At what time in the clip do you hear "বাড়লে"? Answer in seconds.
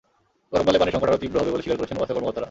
0.65-0.79